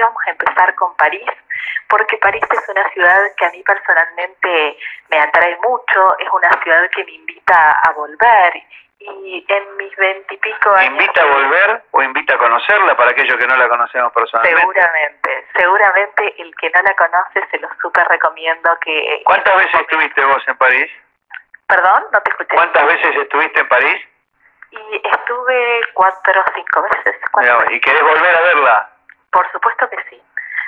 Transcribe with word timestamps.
vamos 0.00 0.22
a 0.26 0.30
empezar 0.30 0.74
con 0.74 0.94
París, 0.96 1.30
porque 1.88 2.16
París 2.18 2.44
es 2.50 2.68
una 2.68 2.88
ciudad 2.90 3.18
que 3.36 3.46
a 3.46 3.50
mí 3.50 3.62
personalmente 3.62 4.78
me 5.08 5.20
atrae 5.20 5.56
mucho, 5.62 6.18
es 6.18 6.28
una 6.32 6.50
ciudad 6.62 6.88
que 6.90 7.04
me 7.04 7.12
invita 7.12 7.72
a 7.72 7.92
volver 7.92 8.62
y 9.00 9.44
en 9.48 9.76
mis 9.78 9.96
veintipico 9.96 10.70
años... 10.72 10.92
¿Invita 10.92 11.22
a 11.22 11.26
volver 11.26 11.82
o 11.90 12.02
invita 12.02 12.34
a 12.34 12.38
conocerla 12.38 12.96
para 12.96 13.10
aquellos 13.10 13.36
que 13.36 13.46
no 13.46 13.56
la 13.56 13.68
conocemos 13.68 14.12
personalmente? 14.12 14.60
Seguramente, 14.60 15.46
seguramente 15.56 16.42
el 16.42 16.54
que 16.56 16.70
no 16.70 16.82
la 16.82 16.94
conoce 16.94 17.46
se 17.50 17.58
lo 17.58 17.68
súper 17.80 18.06
recomiendo 18.08 18.78
que... 18.80 19.22
¿Cuántas 19.24 19.56
veces 19.56 19.80
estuviste 19.80 20.24
vos 20.24 20.42
en 20.46 20.56
París? 20.58 20.90
Perdón, 21.66 22.04
no 22.12 22.20
te 22.20 22.30
escuché. 22.30 22.54
¿Cuántas 22.54 22.86
veces 22.86 23.16
estuviste 23.16 23.60
en 23.60 23.68
París? 23.68 24.06
Y 24.72 25.02
estuve 25.02 25.80
cuatro 25.94 26.40
o 26.40 26.52
cinco 26.54 26.82
veces. 26.82 27.16
¿Y 27.70 27.80
querés 27.80 28.02
volver 28.02 28.36
a 28.36 28.40
verla? 28.40 28.89
Por 29.32 29.50
supuesto 29.52 29.88
que 29.90 29.96
sí. 30.08 30.22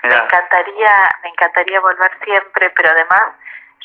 Me 0.05 0.15
encantaría, 0.15 1.09
me 1.23 1.29
encantaría 1.29 1.81
volver 1.81 2.11
siempre, 2.25 2.71
pero 2.71 2.91
además 2.91 3.23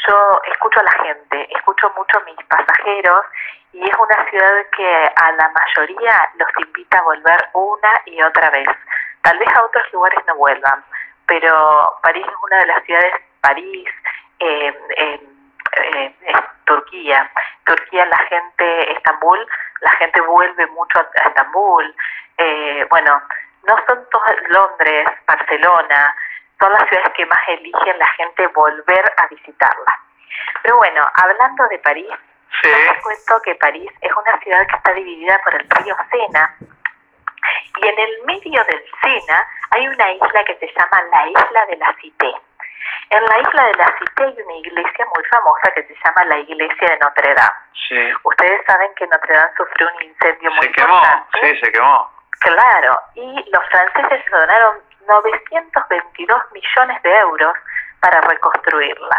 yo 0.08 0.42
escucho 0.52 0.80
a 0.80 0.84
la 0.84 0.92
gente, 1.04 1.48
escucho 1.56 1.92
mucho 1.96 2.18
a 2.18 2.24
mis 2.24 2.38
pasajeros 2.46 3.26
y 3.74 3.84
es 3.84 3.98
una 3.98 4.30
ciudad 4.30 4.66
que 4.76 5.12
a 5.16 5.32
la 5.34 5.50
mayoría 5.50 6.30
los 6.36 6.50
invita 6.66 6.98
a 6.98 7.04
volver 7.04 7.50
una 7.54 8.02
y 8.06 8.22
otra 8.22 8.50
vez. 8.50 8.68
Tal 9.22 9.38
vez 9.38 9.50
a 9.56 9.64
otros 9.64 9.94
lugares 9.94 10.20
no 10.28 10.36
vuelvan, 10.36 10.84
pero 11.28 12.00
París 12.02 12.26
es 12.28 12.36
una 12.42 12.58
de 12.60 12.66
las 12.66 12.84
ciudades, 12.84 13.14
París, 13.42 13.90
eh, 14.40 14.74
Turquía. 16.66 17.30
Turquía 17.66 18.06
la 18.06 18.18
gente, 18.30 18.94
Estambul, 18.94 19.48
la 19.82 19.92
gente 19.92 20.22
vuelve 20.22 20.66
mucho 20.68 21.00
a 21.00 21.28
Estambul. 21.28 21.96
Eh, 22.38 22.86
bueno, 22.90 23.22
no 23.68 23.76
son 23.88 24.10
todas 24.10 24.36
Londres, 24.50 25.08
Barcelona, 25.28 26.16
son 26.60 26.72
las 26.72 26.88
ciudades 26.90 27.14
que 27.16 27.26
más 27.26 27.40
eligen 27.48 28.00
la 28.00 28.08
gente 28.18 28.48
volver 28.48 29.14
a 29.18 29.28
visitarla. 29.28 30.00
Pero 30.64 30.78
bueno, 30.78 31.06
hablando 31.14 31.68
de 31.68 31.80
París, 31.80 32.12
sí. 32.62 32.70
les 32.70 33.04
cuento 33.04 33.42
que 33.44 33.56
París 33.56 33.92
es 34.02 34.12
una 34.12 34.40
ciudad 34.40 34.66
que 34.68 34.76
está 34.76 34.94
dividida 34.94 35.40
por 35.44 35.56
el 35.56 35.70
río 35.70 35.96
Sena 36.12 36.56
y 37.78 37.88
en 37.88 38.00
el 38.00 38.24
medio 38.26 38.64
del 38.64 38.84
Sena 39.02 39.48
hay 39.72 39.88
una 39.88 40.12
isla 40.12 40.44
que 40.46 40.56
se 40.56 40.68
llama 40.68 41.04
la 41.12 41.28
isla 41.28 41.66
de 41.70 41.78
la 41.78 41.96
Cité. 42.02 42.34
En 43.10 43.24
la 43.24 43.40
isla 43.40 43.66
de 43.66 43.74
la 43.74 43.98
Cité 44.00 44.24
hay 44.24 44.42
una 44.44 44.56
iglesia 44.56 45.06
muy 45.16 45.24
famosa 45.26 45.72
que 45.76 45.84
se 45.84 45.96
llama 46.04 46.26
la 46.26 46.40
iglesia 46.40 46.88
de 46.90 46.98
Notre 46.98 47.34
Dame. 47.34 47.50
Sí. 47.88 48.14
Ustedes 48.24 48.62
saben 48.66 48.90
que 48.96 49.08
Notre 49.08 49.36
Dame 49.36 49.52
sufrió 49.58 49.90
un 49.96 50.04
incendio 50.04 50.52
muy 50.52 50.66
se 50.66 50.72
quemó, 50.72 51.02
Sí, 51.42 51.60
se 51.60 51.72
quemó. 51.72 52.17
Claro, 52.40 53.00
y 53.16 53.50
los 53.52 53.64
franceses 53.70 54.24
donaron 54.32 54.78
922 55.08 56.52
millones 56.52 57.02
de 57.04 57.16
euros 57.18 57.54
para 58.00 58.22
reconstruirla. 58.22 59.18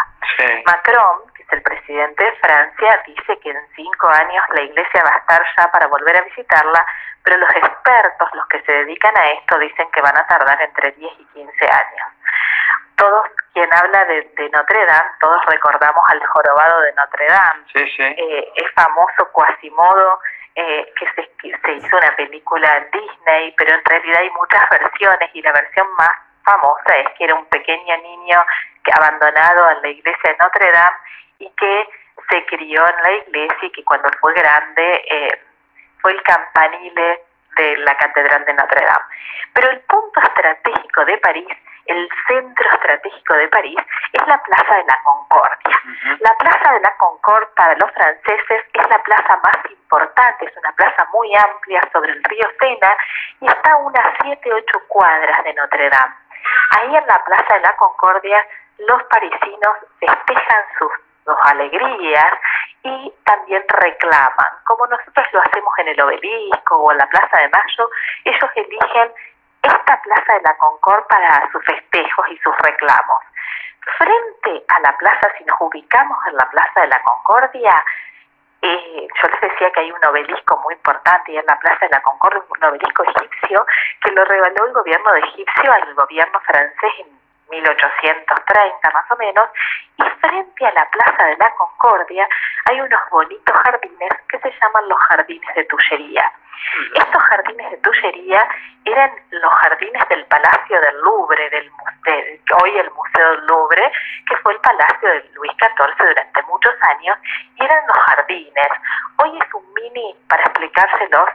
Macron, 0.66 1.32
que 1.34 1.42
es 1.42 1.52
el 1.52 1.62
presidente 1.62 2.24
de 2.24 2.32
Francia, 2.36 3.02
dice 3.06 3.38
que 3.40 3.50
en 3.50 3.58
cinco 3.74 4.08
años 4.08 4.44
la 4.50 4.62
iglesia 4.62 5.02
va 5.02 5.10
a 5.14 5.18
estar 5.18 5.42
ya 5.56 5.70
para 5.70 5.86
volver 5.88 6.16
a 6.16 6.22
visitarla, 6.22 6.86
pero 7.24 7.38
los 7.38 7.50
expertos, 7.50 8.28
los 8.34 8.46
que 8.46 8.62
se 8.62 8.72
dedican 8.72 9.16
a 9.18 9.30
esto, 9.32 9.58
dicen 9.58 9.90
que 9.90 10.00
van 10.00 10.16
a 10.16 10.26
tardar 10.26 10.60
entre 10.62 10.92
10 10.92 11.12
y 11.18 11.24
15 11.26 11.64
años. 11.66 12.08
Todos, 12.96 13.26
quien 13.52 13.68
habla 13.72 14.04
de, 14.04 14.50
Notre 14.52 14.86
Dame, 14.86 15.10
todos 15.20 15.44
recordamos 15.46 16.02
al 16.08 16.24
jorobado 16.26 16.80
de 16.82 16.92
Notre 16.94 17.26
Dame. 17.26 17.64
Sí, 17.72 17.86
sí. 17.96 18.02
Eh, 18.02 18.52
es 18.56 18.72
famoso 18.74 19.30
Quasimodo 19.32 20.20
eh, 20.60 20.92
que 20.98 21.06
se, 21.14 21.30
se 21.62 21.72
hizo 21.72 21.96
una 21.96 22.16
película 22.16 22.78
en 22.78 22.90
Disney, 22.90 23.54
pero 23.56 23.76
en 23.76 23.84
realidad 23.84 24.22
hay 24.22 24.30
muchas 24.30 24.68
versiones 24.68 25.30
y 25.32 25.40
la 25.40 25.52
versión 25.52 25.86
más 25.96 26.10
famosa 26.42 26.96
es 26.96 27.08
que 27.16 27.24
era 27.24 27.36
un 27.36 27.46
pequeño 27.46 27.96
niño 27.98 28.44
que 28.82 28.90
abandonado 28.92 29.70
en 29.70 29.82
la 29.82 29.88
iglesia 29.88 30.32
de 30.32 30.36
Notre 30.40 30.72
Dame 30.72 30.96
y 31.38 31.50
que 31.50 31.88
se 32.28 32.44
crió 32.46 32.84
en 32.88 33.02
la 33.04 33.12
iglesia 33.18 33.68
y 33.68 33.70
que 33.70 33.84
cuando 33.84 34.08
fue 34.20 34.34
grande 34.34 35.04
eh, 35.08 35.40
fue 36.02 36.10
el 36.10 36.22
campanile 36.22 37.22
de 37.56 37.76
la 37.76 37.96
catedral 37.96 38.44
de 38.44 38.54
Notre 38.54 38.84
Dame. 38.84 39.04
Pero 39.52 39.70
el 39.70 39.80
punto 39.82 40.20
estratégico 40.22 41.04
de 41.04 41.18
París 41.18 41.48
el 41.88 42.08
centro 42.28 42.70
estratégico 42.70 43.34
de 43.34 43.48
París 43.48 43.78
es 44.12 44.26
la 44.26 44.40
Plaza 44.42 44.76
de 44.76 44.84
la 44.84 44.98
Concordia. 45.02 45.80
La 46.20 46.34
Plaza 46.36 46.72
de 46.72 46.80
la 46.80 46.96
Concordia 46.96 47.48
para 47.56 47.74
los 47.76 47.90
franceses 47.92 48.62
es 48.72 48.88
la 48.88 49.02
plaza 49.02 49.40
más 49.42 49.70
importante, 49.70 50.44
es 50.44 50.56
una 50.56 50.72
plaza 50.72 51.06
muy 51.12 51.34
amplia 51.34 51.80
sobre 51.92 52.12
el 52.12 52.22
río 52.24 52.46
Sena 52.60 52.94
y 53.40 53.46
está 53.46 53.72
a 53.72 53.76
unas 53.76 54.06
7, 54.22 54.52
8 54.52 54.80
cuadras 54.88 55.44
de 55.44 55.54
Notre 55.54 55.88
Dame. 55.88 56.14
Ahí 56.70 56.94
en 56.94 57.06
la 57.06 57.24
Plaza 57.24 57.54
de 57.54 57.60
la 57.60 57.76
Concordia 57.76 58.38
los 58.78 59.02
parisinos 59.04 59.76
festejan 59.98 60.62
sus, 60.78 60.92
sus 61.24 61.36
alegrías 61.44 62.32
y 62.84 63.12
también 63.24 63.64
reclaman. 63.66 64.46
Como 64.64 64.86
nosotros 64.86 65.26
lo 65.32 65.40
hacemos 65.40 65.72
en 65.78 65.88
el 65.88 66.00
obelisco 66.00 66.76
o 66.76 66.92
en 66.92 66.98
la 66.98 67.06
Plaza 67.06 67.38
de 67.38 67.48
Mayo, 67.48 67.90
ellos 68.24 68.50
eligen 68.54 69.12
Plaza 69.96 70.34
de 70.34 70.42
la 70.42 70.56
Concord 70.56 71.06
para 71.06 71.48
sus 71.50 71.64
festejos 71.64 72.26
y 72.30 72.36
sus 72.38 72.56
reclamos. 72.58 73.22
Frente 73.96 74.64
a 74.68 74.80
la 74.80 74.96
plaza, 74.98 75.28
si 75.38 75.44
nos 75.44 75.58
ubicamos 75.60 76.18
en 76.26 76.36
la 76.36 76.48
Plaza 76.50 76.82
de 76.82 76.88
la 76.88 77.02
Concordia, 77.02 77.82
eh, 78.60 79.08
yo 79.22 79.28
les 79.28 79.40
decía 79.40 79.70
que 79.70 79.80
hay 79.80 79.90
un 79.90 80.04
obelisco 80.04 80.58
muy 80.58 80.74
importante 80.74 81.32
y 81.32 81.38
en 81.38 81.46
la 81.46 81.58
Plaza 81.58 81.86
de 81.86 81.90
la 81.90 82.02
Concordia 82.02 82.42
un 82.48 82.64
obelisco 82.64 83.02
egipcio 83.04 83.64
que 84.02 84.12
lo 84.12 84.24
regaló 84.24 84.66
el 84.66 84.72
gobierno 84.72 85.12
de 85.12 85.20
egipcio 85.20 85.72
al 85.72 85.94
gobierno 85.94 86.40
francés 86.40 86.92
en 86.98 87.17
1830 87.50 88.90
más 88.90 89.10
o 89.10 89.16
menos, 89.16 89.48
y 89.96 90.02
frente 90.20 90.66
a 90.66 90.72
la 90.72 90.88
Plaza 90.90 91.24
de 91.24 91.36
la 91.36 91.50
Concordia 91.54 92.28
hay 92.66 92.80
unos 92.80 93.00
bonitos 93.10 93.56
jardines 93.64 94.10
que 94.28 94.38
se 94.38 94.50
llaman 94.50 94.88
los 94.88 94.98
jardines 95.08 95.54
de 95.54 95.64
Tullería. 95.64 96.32
Estos 96.94 97.22
jardines 97.22 97.70
de 97.70 97.76
Tullería 97.78 98.46
eran 98.84 99.10
los 99.30 99.52
jardines 99.52 100.08
del 100.08 100.24
Palacio 100.26 100.80
del 100.80 101.00
Louvre, 101.00 101.50
del, 101.50 101.70
hoy 102.62 102.78
el 102.78 102.90
Museo 102.90 103.30
del 103.30 103.46
Louvre, 103.46 103.92
que 104.28 104.36
fue 104.38 104.54
el 104.54 104.60
palacio 104.60 105.08
de 105.08 105.30
Luis 105.34 105.52
XIV 105.52 106.06
durante 106.06 106.42
muchos 106.42 106.74
años, 106.82 107.18
y 107.56 107.64
eran 107.64 107.86
los 107.86 107.98
jardines. 108.04 108.68
Hoy 109.16 109.38
es 109.38 109.54
un 109.54 109.72
mini, 109.74 110.14
para 110.28 110.42
explicárselos, 110.42 111.28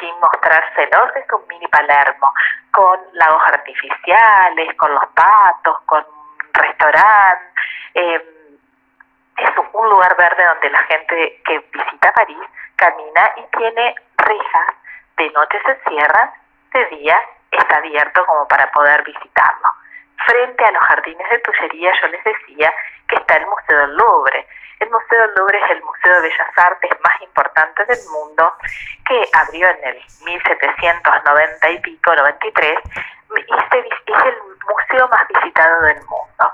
sin 0.00 0.18
mostrárselos, 0.20 1.16
es 1.16 1.24
un 1.32 1.46
mini 1.48 1.66
Palermo, 1.68 2.32
con 2.72 2.98
lagos 3.12 3.42
artificiales, 3.46 4.74
con 4.76 4.92
los 4.94 5.06
patos, 5.14 5.80
con 5.86 6.04
restaurante. 6.52 7.44
Em, 7.94 8.22
es 9.36 9.50
un 9.72 9.88
lugar 9.88 10.16
verde 10.16 10.44
donde 10.46 10.70
la 10.70 10.82
gente 10.84 11.40
que 11.44 11.58
visita 11.72 12.12
París 12.12 12.38
camina 12.76 13.30
y 13.36 13.56
tiene 13.56 13.94
rejas, 14.18 14.68
de 15.16 15.30
noche 15.30 15.58
se 15.64 15.88
cierran, 15.88 16.30
de 16.72 16.84
día 16.86 17.18
está 17.50 17.76
abierto 17.76 18.24
como 18.26 18.46
para 18.48 18.70
poder 18.72 19.02
visitarlo. 19.04 19.68
Frente 20.26 20.64
a 20.64 20.70
los 20.72 20.82
jardines 20.82 21.30
de 21.30 21.38
Tullería 21.40 21.92
yo 22.00 22.08
les 22.08 22.24
decía 22.24 22.72
que 23.08 23.16
está 23.16 23.34
el 23.36 23.46
Museo 23.46 23.78
del 23.78 23.96
Louvre. 23.96 24.46
El 24.84 24.90
Museo 24.90 25.18
del 25.18 25.34
Louvre 25.36 25.58
es 25.64 25.70
el 25.70 25.82
museo 25.82 26.14
de 26.20 26.28
bellas 26.28 26.58
artes 26.58 26.90
más 27.02 27.22
importante 27.22 27.86
del 27.86 27.98
mundo 28.12 28.52
que 29.08 29.28
abrió 29.32 29.66
en 29.66 29.78
el 29.82 30.02
1790 30.26 31.70
y 31.70 31.78
pico, 31.80 32.14
93, 32.14 32.78
y 33.34 33.40
es 33.40 34.24
el 34.26 34.36
museo 34.68 35.08
más 35.08 35.26
visitado 35.28 35.82
del 35.84 35.96
mundo. 36.04 36.52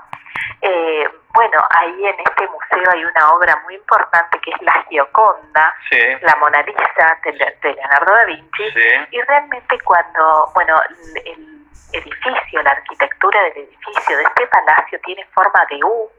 Eh, 0.61 1.09
bueno, 1.33 1.57
ahí 1.71 2.05
en 2.05 2.19
este 2.21 2.47
museo 2.47 2.91
hay 2.93 3.03
una 3.03 3.33
obra 3.33 3.61
muy 3.65 3.75
importante 3.75 4.39
que 4.39 4.51
es 4.51 4.61
la 4.61 4.81
Gioconda, 4.89 5.75
la 6.21 6.35
Mona 6.37 6.61
Lisa 6.61 7.19
de, 7.25 7.33
Leonardo 7.33 8.15
da 8.15 8.25
Vinci, 8.25 8.63
y 9.11 9.21
realmente 9.23 9.77
cuando, 9.81 10.49
bueno, 10.53 10.79
el 11.25 11.67
edificio, 11.91 12.63
la 12.63 12.71
arquitectura 12.71 13.43
del 13.43 13.57
edificio 13.67 14.17
de 14.17 14.23
este 14.23 14.47
palacio 14.47 14.99
tiene 15.03 15.25
forma 15.33 15.65
de 15.69 15.83
U, 15.83 16.09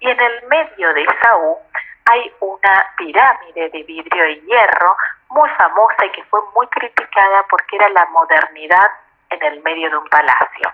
y 0.00 0.10
en 0.10 0.20
el 0.20 0.46
medio 0.48 0.92
de 0.94 1.06
U 1.38 1.58
hay 2.10 2.32
una 2.40 2.86
pirámide 2.96 3.68
de 3.68 3.82
vidrio 3.82 4.28
y 4.28 4.40
hierro 4.40 4.96
muy 5.30 5.48
famosa 5.50 6.06
y 6.06 6.10
que 6.12 6.24
fue 6.24 6.40
muy 6.54 6.66
criticada 6.68 7.44
porque 7.50 7.76
era 7.76 7.88
la 7.90 8.06
modernidad 8.06 8.90
en 9.30 9.42
el 9.42 9.62
medio 9.62 9.90
de 9.90 9.96
un 9.96 10.08
palacio. 10.08 10.72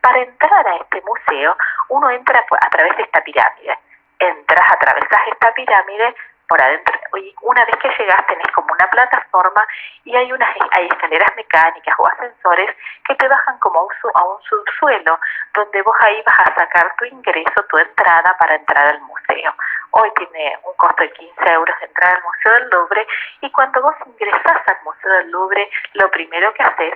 Para 0.00 0.20
entrar 0.20 0.68
a 0.68 0.76
este 0.76 1.02
museo, 1.02 1.56
uno 1.88 2.10
entra 2.10 2.44
a 2.60 2.70
través 2.70 2.96
de 2.96 3.02
esta 3.02 3.20
pirámide. 3.22 3.78
Entras, 4.20 4.72
atravesas 4.72 5.20
esta 5.32 5.52
pirámide 5.52 6.14
por 6.48 6.60
adentro 6.60 6.98
y 7.16 7.34
una 7.42 7.64
vez 7.64 7.76
que 7.76 7.90
llegas 7.98 8.26
tenés 8.26 8.46
como 8.54 8.72
una 8.72 8.86
plataforma 8.88 9.66
y 10.04 10.16
hay 10.16 10.32
unas 10.32 10.48
hay 10.72 10.86
escaleras 10.86 11.30
mecánicas 11.36 11.94
o 11.98 12.06
ascensores 12.06 12.70
que 13.06 13.14
te 13.14 13.28
bajan 13.28 13.58
como 13.58 13.80
a 13.80 13.82
un, 13.84 13.90
a 14.14 14.24
un 14.24 14.42
subsuelo 14.42 15.20
donde 15.54 15.82
vos 15.82 15.96
ahí 16.00 16.22
vas 16.26 16.40
a 16.40 16.54
sacar 16.54 16.94
tu 16.98 17.04
ingreso, 17.06 17.62
tu 17.68 17.78
entrada 17.78 18.36
para 18.38 18.56
entrar 18.56 18.86
al 18.86 19.00
museo. 19.02 19.54
Hoy 19.90 20.10
tiene 20.16 20.58
un 20.64 20.74
costo 20.76 21.02
de 21.02 21.12
15 21.12 21.52
euros 21.52 21.76
entrar 21.82 22.14
al 22.14 22.22
Museo 22.22 22.52
del 22.52 22.68
Louvre 22.70 23.06
y 23.40 23.50
cuando 23.50 23.82
vos 23.82 23.94
ingresás 24.06 24.62
al 24.66 24.78
Museo 24.84 25.12
del 25.12 25.30
Louvre 25.30 25.70
lo 25.94 26.10
primero 26.10 26.52
que 26.54 26.62
haces 26.62 26.94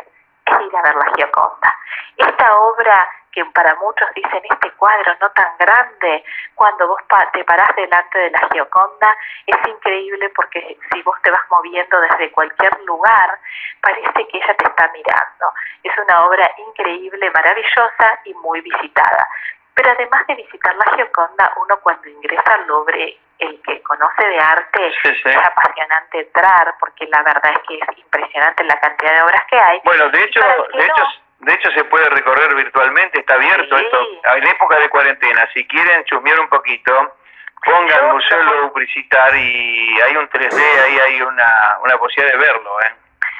ir 0.62 0.76
a 0.76 0.82
ver 0.82 0.94
la 0.94 1.12
Gioconda. 1.14 1.74
Esta 2.16 2.56
obra 2.58 3.06
que 3.32 3.44
para 3.46 3.74
muchos 3.76 4.08
dicen 4.14 4.42
este 4.44 4.70
cuadro 4.72 5.14
no 5.20 5.30
tan 5.30 5.56
grande, 5.58 6.22
cuando 6.54 6.86
vos 6.86 7.00
te 7.32 7.44
parás 7.44 7.74
delante 7.74 8.18
de 8.18 8.30
la 8.30 8.48
Gioconda, 8.52 9.16
es 9.46 9.56
increíble 9.68 10.28
porque 10.30 10.78
si 10.92 11.02
vos 11.02 11.16
te 11.22 11.30
vas 11.30 11.40
moviendo 11.50 12.00
desde 12.00 12.30
cualquier 12.30 12.78
lugar, 12.84 13.38
parece 13.80 14.26
que 14.28 14.36
ella 14.36 14.54
te 14.54 14.68
está 14.68 14.90
mirando. 14.92 15.52
Es 15.82 15.92
una 15.98 16.26
obra 16.26 16.48
increíble, 16.58 17.30
maravillosa 17.30 18.20
y 18.24 18.34
muy 18.34 18.60
visitada. 18.60 19.28
Pero 19.74 19.90
además 19.90 20.26
de 20.26 20.34
visitar 20.34 20.74
la 20.74 20.84
Gioconda, 20.96 21.52
uno 21.56 21.78
cuando 21.82 22.08
ingresa 22.08 22.54
al 22.54 22.66
Louvre, 22.66 23.18
el 23.38 23.60
que 23.62 23.82
conoce 23.82 24.26
de 24.28 24.38
arte, 24.38 24.92
es 25.04 25.36
apasionante 25.36 26.20
entrar, 26.20 26.74
porque 26.78 27.06
la 27.06 27.22
verdad 27.22 27.52
es 27.52 27.58
que 27.66 27.74
es 27.74 27.98
impresionante 27.98 28.64
la 28.64 28.78
cantidad 28.78 29.14
de 29.14 29.22
obras 29.22 29.42
que 29.48 29.58
hay. 29.58 29.80
Bueno, 29.84 30.08
de 30.10 30.22
hecho, 30.22 30.40
de 30.74 30.84
hecho, 30.84 31.04
de 31.40 31.54
hecho 31.54 31.70
se 31.72 31.84
puede 31.84 32.08
recorrer 32.10 32.54
virtualmente, 32.54 33.20
está 33.20 33.34
abierto 33.34 33.76
esto. 33.76 33.98
En 34.36 34.46
época 34.46 34.78
de 34.78 34.88
cuarentena, 34.90 35.48
si 35.52 35.66
quieren 35.66 36.04
chusmear 36.04 36.38
un 36.38 36.48
poquito, 36.48 37.16
pongan 37.64 38.04
el 38.04 38.12
Museo 38.12 38.42
Louvre 38.44 38.84
visitar 38.84 39.34
y 39.34 40.00
hay 40.02 40.16
un 40.16 40.28
3D, 40.28 40.60
ahí 40.84 40.98
hay 41.00 41.22
una, 41.22 41.78
una 41.82 41.98
posibilidad 41.98 42.38
de 42.38 42.46
verlo, 42.46 42.80
¿eh? 42.82 42.94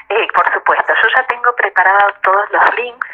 Eh, 0.09 0.27
por 0.33 0.53
supuesto, 0.53 0.93
yo 1.01 1.09
ya 1.15 1.23
tengo 1.27 1.55
preparados 1.55 2.13
todos 2.21 2.51
los 2.51 2.75
links 2.75 3.07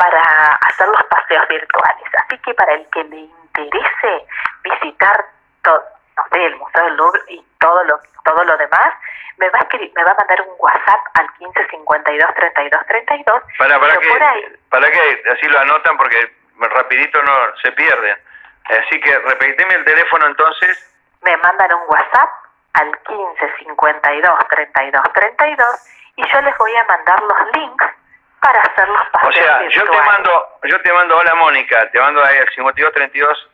para 0.00 0.22
hacer 0.62 0.88
los 0.88 1.04
paseos 1.04 1.46
virtuales. 1.48 2.08
Así 2.24 2.38
que 2.38 2.54
para 2.54 2.72
el 2.72 2.88
que 2.88 3.04
le 3.04 3.16
interese 3.18 4.26
visitar 4.62 5.26
todo, 5.62 5.84
no 6.16 6.24
sé, 6.32 6.46
el 6.46 6.56
Museo 6.56 6.84
del 6.84 6.96
Louvre 6.96 7.20
y 7.28 7.44
todo 7.58 7.84
lo, 7.84 8.00
todo 8.24 8.44
lo 8.44 8.56
demás, 8.56 8.94
me 9.36 9.50
va 9.50 9.58
a 9.58 9.68
me 9.76 10.04
va 10.04 10.12
a 10.12 10.14
mandar 10.14 10.40
un 10.40 10.54
WhatsApp 10.58 11.00
al 11.14 11.30
15 11.34 11.66
52 11.70 12.34
32 12.34 12.86
32. 12.86 13.42
Para, 13.58 13.78
para, 13.78 13.96
que, 13.98 14.58
para 14.70 14.90
que 14.90 15.22
así 15.32 15.46
lo 15.48 15.58
anotan 15.58 15.96
porque 15.98 16.32
rapidito 16.58 17.22
no 17.22 17.34
se 17.62 17.72
pierden. 17.72 18.16
Así 18.64 19.00
que 19.00 19.18
repíteme 19.18 19.74
el 19.74 19.84
teléfono 19.84 20.26
entonces. 20.26 20.96
Me 21.22 21.36
mandan 21.38 21.74
un 21.74 21.82
WhatsApp 21.88 22.30
al 22.72 22.98
15 23.00 23.54
52 23.64 24.48
32 24.48 25.02
32 25.12 25.66
y 26.16 26.32
yo 26.32 26.40
les 26.40 26.56
voy 26.56 26.74
a 26.76 26.84
mandar 26.84 27.20
los 27.22 27.56
links 27.56 27.99
para 28.40 28.60
hacer 28.60 28.88
los 28.88 29.02
paseos 29.10 29.28
O 29.28 29.32
sea, 29.32 29.68
yo 29.68 29.84
te 29.84 29.96
mando, 29.96 30.48
yo 30.64 30.82
te 30.82 30.92
mando, 30.92 31.16
hola 31.16 31.34
Mónica, 31.34 31.90
te 31.90 32.00
mando 32.00 32.24
ahí 32.24 32.38
al 32.38 32.48
52 32.54 32.92
32 32.92 33.48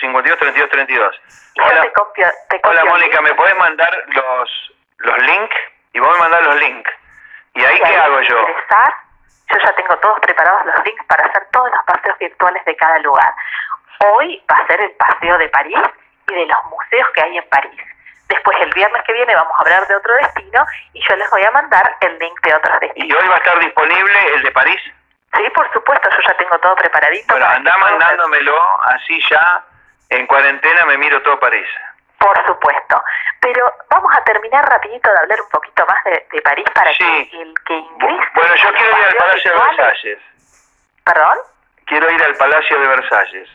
52 0.00 0.38
32 0.38 0.70
32. 0.70 1.20
Hola, 1.62 1.82
te 1.82 1.92
copio, 1.92 2.28
te 2.48 2.60
hola 2.62 2.84
Mónica, 2.84 3.20
¿me 3.20 3.34
puedes 3.34 3.56
mandar 3.56 4.04
los 4.08 4.72
los 4.98 5.18
links? 5.18 5.56
Y 5.92 6.00
vos 6.00 6.12
me 6.12 6.18
mandar 6.20 6.42
los 6.42 6.56
links. 6.56 6.90
¿Y 7.54 7.64
ahí 7.64 7.80
qué 7.80 7.96
hago 7.96 8.20
yo? 8.20 8.46
yo 9.52 9.58
ya 9.58 9.72
tengo 9.74 9.96
todos 9.96 10.20
preparados 10.20 10.64
los 10.64 10.84
links 10.84 11.04
para 11.06 11.26
hacer 11.26 11.46
todos 11.50 11.70
los 11.70 11.84
paseos 11.84 12.18
virtuales 12.18 12.64
de 12.64 12.76
cada 12.76 12.98
lugar. 13.00 13.34
Hoy 14.12 14.42
va 14.50 14.56
a 14.56 14.66
ser 14.66 14.80
el 14.82 14.92
paseo 14.92 15.36
de 15.38 15.48
París 15.48 15.78
y 16.28 16.34
de 16.34 16.46
los 16.46 16.64
museos 16.70 17.08
que 17.14 17.22
hay 17.22 17.38
en 17.38 17.48
París. 17.48 17.82
Después 18.40 18.56
el 18.62 18.72
viernes 18.72 19.02
que 19.06 19.12
viene 19.12 19.34
vamos 19.34 19.52
a 19.58 19.60
hablar 19.60 19.86
de 19.86 19.96
otro 19.96 20.14
destino 20.14 20.64
y 20.94 21.02
yo 21.06 21.14
les 21.14 21.28
voy 21.28 21.42
a 21.42 21.50
mandar 21.50 21.94
el 22.00 22.18
link 22.18 22.40
de 22.40 22.54
otros 22.54 22.80
destinos. 22.80 23.08
¿Y 23.10 23.12
hoy 23.12 23.28
va 23.28 23.34
a 23.34 23.36
estar 23.36 23.58
disponible 23.58 24.18
el 24.34 24.42
de 24.42 24.50
París? 24.50 24.80
Sí, 25.36 25.42
por 25.54 25.70
supuesto, 25.74 26.08
yo 26.08 26.16
ya 26.26 26.34
tengo 26.38 26.58
todo 26.58 26.74
preparadito. 26.76 27.34
Bueno, 27.34 27.46
anda 27.46 27.76
mandándomelo, 27.76 28.56
así 28.86 29.20
ya 29.28 29.62
en 30.08 30.26
cuarentena 30.26 30.86
me 30.86 30.96
miro 30.96 31.20
todo 31.20 31.38
París. 31.38 31.68
Por 32.18 32.46
supuesto. 32.46 33.02
Pero 33.42 33.70
vamos 33.90 34.10
a 34.16 34.24
terminar 34.24 34.64
rapidito 34.64 35.10
de 35.10 35.18
hablar 35.18 35.38
un 35.42 35.50
poquito 35.50 35.84
más 35.86 36.02
de, 36.04 36.40
París 36.40 36.66
para 36.74 36.94
que 36.94 37.28
el 37.42 37.54
que 37.66 37.74
ingrese... 37.74 38.24
Bueno, 38.34 38.54
yo 38.54 38.72
quiero 38.72 38.98
ir 38.98 39.04
al 39.04 39.16
Palacio 39.16 39.52
de 39.52 39.60
Versalles. 39.60 40.18
¿Perdón? 41.04 41.38
Quiero 41.84 42.10
ir 42.10 42.22
al 42.22 42.34
Palacio 42.36 42.80
de 42.80 42.88
Versalles. 42.88 43.48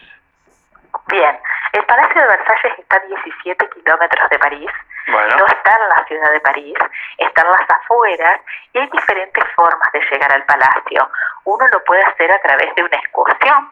Bien, 1.07 1.39
el 1.73 1.85
Palacio 1.85 2.21
de 2.21 2.27
Versalles 2.27 2.79
está 2.79 2.95
a 2.95 2.99
17 2.99 3.69
kilómetros 3.69 4.29
de 4.29 4.39
París, 4.39 4.71
no 5.07 5.45
está 5.45 5.71
en 5.71 5.89
la 5.89 6.05
ciudad 6.07 6.31
de 6.31 6.39
París, 6.39 6.75
está 7.17 7.41
en 7.41 7.51
las 7.51 7.69
afueras 7.69 8.41
y 8.73 8.79
hay 8.79 8.89
diferentes 8.89 9.43
formas 9.55 9.91
de 9.93 9.99
llegar 10.11 10.31
al 10.31 10.43
palacio. 10.45 11.09
Uno 11.43 11.67
lo 11.71 11.83
puede 11.83 12.01
hacer 12.03 12.31
a 12.31 12.41
través 12.41 12.73
de 12.75 12.83
una 12.83 12.97
excursión 12.97 13.71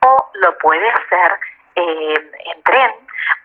o 0.00 0.30
lo 0.34 0.58
puede 0.58 0.90
hacer 0.90 1.38
eh, 1.76 2.30
en 2.46 2.62
tren, 2.64 2.92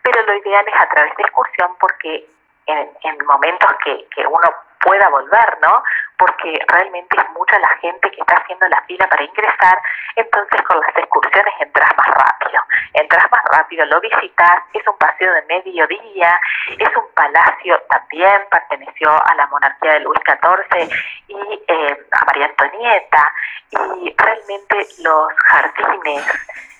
pero 0.02 0.22
lo 0.22 0.34
ideal 0.34 0.66
es 0.66 0.80
a 0.80 0.88
través 0.88 1.16
de 1.16 1.22
excursión 1.22 1.76
porque 1.78 2.26
en, 2.66 2.90
en 3.02 3.26
momentos 3.26 3.70
que, 3.84 4.04
que 4.14 4.26
uno 4.26 4.52
pueda 4.80 5.08
volver, 5.08 5.58
¿no? 5.62 5.82
Porque 6.16 6.58
realmente 6.68 7.16
es 7.16 7.30
mucha 7.30 7.58
la 7.58 7.68
gente 7.80 8.10
que 8.10 8.20
está 8.20 8.34
haciendo 8.34 8.66
la 8.68 8.82
fila 8.82 9.06
para 9.08 9.22
ingresar, 9.22 9.78
entonces 10.16 10.62
con 10.62 10.80
las 10.80 10.96
excursiones 10.96 11.54
entras 11.60 11.90
más 11.96 12.06
rápido, 12.06 12.60
entras 12.94 13.30
más 13.30 13.42
rápido, 13.52 13.84
lo 13.86 14.00
visitas, 14.00 14.62
es 14.72 14.86
un 14.86 14.96
paseo 14.98 15.32
de 15.32 15.42
mediodía, 15.42 16.40
es 16.78 16.96
un 16.96 17.08
palacio 17.14 17.80
también, 17.90 18.42
perteneció 18.50 19.10
a 19.10 19.34
la 19.36 19.46
monarquía 19.46 19.92
de 19.92 20.00
Luis 20.00 20.20
XIV 20.26 20.90
y 21.28 21.62
eh, 21.68 22.06
a 22.10 22.24
María 22.24 22.46
Antonieta, 22.46 23.32
y 23.70 24.14
realmente 24.16 24.86
los 25.02 25.32
jardines, 25.44 26.24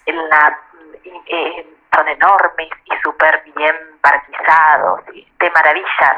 en 0.07 0.29
la... 0.29 0.59
Eh, 1.27 1.78
son 1.99 2.09
enormes 2.09 2.71
y 2.85 2.97
súper 3.03 3.43
bien 3.57 3.75
barquizados, 4.03 5.01
y 5.13 5.27
de 5.39 5.51
maravillas. 5.51 6.17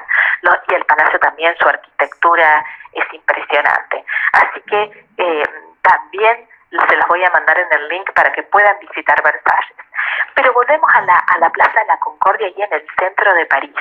y 0.69 0.75
el 0.75 0.85
palacio 0.85 1.19
también, 1.19 1.55
su 1.59 1.69
arquitectura 1.69 2.65
es 2.93 3.05
impresionante. 3.13 4.05
Así 4.33 4.61
que 4.63 5.07
eh, 5.17 5.43
también 5.83 6.49
se 6.71 6.97
los 6.97 7.07
voy 7.09 7.25
a 7.25 7.31
mandar 7.31 7.59
en 7.59 7.69
el 7.73 7.89
link 7.89 8.13
para 8.15 8.33
que 8.33 8.43
puedan 8.45 8.79
visitar 8.81 9.21
Versalles. 9.23 9.77
Pero 10.35 10.53
volvemos 10.53 10.89
a 10.95 11.01
la, 11.03 11.15
a 11.15 11.39
la 11.39 11.51
Plaza 11.51 11.81
de 11.81 11.87
la 11.87 11.99
Concordia 11.99 12.49
y 12.49 12.63
en 12.63 12.73
el 12.73 12.87
centro 12.99 13.35
de 13.35 13.47
París. 13.47 13.75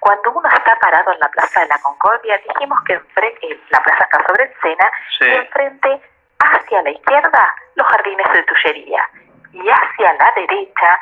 Cuando 0.00 0.32
uno 0.32 0.48
está 0.48 0.76
parado 0.78 1.12
en 1.12 1.18
la 1.18 1.28
Plaza 1.28 1.60
de 1.60 1.66
la 1.66 1.78
Concordia, 1.80 2.40
dijimos 2.46 2.78
que 2.84 2.94
enfrente, 2.94 3.60
la 3.70 3.82
plaza 3.82 4.04
está 4.04 4.18
sobre 4.26 4.44
el 4.44 4.54
Sena, 4.60 4.90
y 5.20 5.34
enfrente, 5.34 6.02
hacia 6.38 6.82
la 6.82 6.90
izquierda, 6.90 7.54
los 7.76 7.86
jardines 7.86 8.26
de 8.32 8.42
Tullería 8.42 9.08
y 9.52 9.68
hacia 9.68 10.12
la 10.14 10.32
derecha 10.34 10.98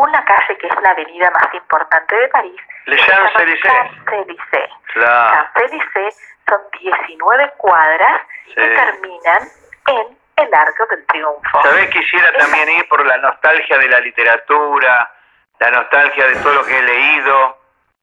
una 0.00 0.24
calle 0.24 0.56
que 0.58 0.66
es 0.66 0.82
la 0.82 0.90
avenida 0.90 1.30
más 1.30 1.52
importante 1.54 2.16
de 2.16 2.28
París. 2.28 2.60
Le 2.86 2.96
Champs-Élysées. 2.96 4.68
Champs-Élysées. 4.94 6.16
son 6.48 6.60
19 6.80 7.52
cuadras 7.58 8.22
que 8.46 8.54
terminan 8.54 9.48
en 9.86 10.18
el 10.36 10.54
Arco 10.54 10.86
del 10.90 11.06
Triunfo. 11.06 11.62
¿Sabés? 11.62 11.90
Quisiera 11.90 12.32
también 12.38 12.68
ir 12.70 12.88
por 12.88 13.04
la 13.04 13.18
nostalgia 13.18 13.78
de 13.78 13.88
la 13.88 14.00
literatura, 14.00 15.10
la 15.58 15.70
nostalgia 15.70 16.26
de 16.26 16.36
todo 16.36 16.54
lo 16.54 16.64
que 16.64 16.78
he 16.78 16.82
leído. 16.82 17.58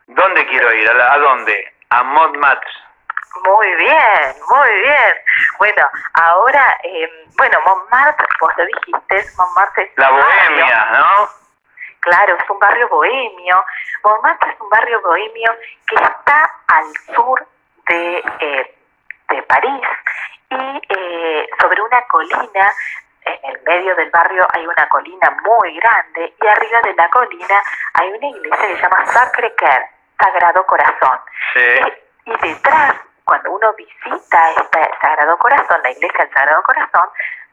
¿Dónde 0.08 0.46
quiero 0.48 0.74
ir? 0.74 0.90
¿A, 0.90 1.18
dónde? 1.18 1.74
A 1.90 2.04
Montmartre. 2.04 2.72
Muy 3.44 3.76
bien, 3.76 4.36
muy 4.50 4.82
bien. 4.82 5.16
Bueno, 5.58 5.90
ahora, 6.14 6.76
eh, 6.84 7.10
bueno, 7.38 7.58
Montmartre, 7.66 8.26
vos 8.40 8.52
lo 8.58 8.66
dijiste, 8.66 9.26
Montmartre 9.38 9.84
es... 9.84 9.92
La 9.98 10.10
bohemia, 10.12 10.86
¿no? 10.94 11.47
Claro, 12.00 12.38
es 12.38 12.50
un 12.50 12.60
barrio 12.60 12.88
bohemio. 12.90 13.64
Montmartre 14.04 14.52
es 14.52 14.62
un 14.62 14.70
barrio 14.70 15.02
bohemio 15.02 15.52
que 15.88 15.96
está 15.96 16.52
al 16.68 17.16
sur 17.16 17.46
de, 17.88 18.24
eh, 18.40 18.76
de 19.30 19.44
París 19.44 19.88
y 20.50 20.82
eh, 20.90 21.50
sobre 21.60 21.82
una 21.82 22.02
colina 22.08 22.72
en 23.26 23.56
el 23.56 23.62
medio 23.64 23.96
del 23.96 24.10
barrio 24.10 24.48
hay 24.54 24.66
una 24.66 24.88
colina 24.88 25.36
muy 25.44 25.78
grande 25.78 26.34
y 26.42 26.48
arriba 26.48 26.82
de 26.82 26.94
la 26.94 27.10
colina 27.10 27.62
hay 27.94 28.10
una 28.10 28.28
iglesia 28.28 28.68
que 28.68 28.76
se 28.76 28.82
llama 28.82 29.06
Sacré 29.08 29.54
Cœur, 29.56 29.86
Sagrado 30.18 30.66
Corazón. 30.66 31.20
Y, 31.56 32.32
y, 32.32 32.38
detrás, 32.38 32.96
cuando 33.26 33.52
uno 33.52 33.74
visita 33.74 34.52
este 34.52 34.92
Sagrado 35.02 35.38
Corazón, 35.38 35.82
la 35.84 35.92
iglesia 35.92 36.24
del 36.24 36.34
Sagrado 36.34 36.64
Corazón, 36.64 37.10